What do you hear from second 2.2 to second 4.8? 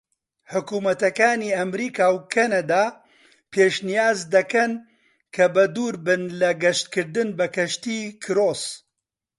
کەنەدا پێشنیاز دەکەن